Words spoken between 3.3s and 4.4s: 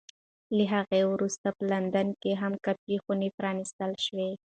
پرانېستل شوې.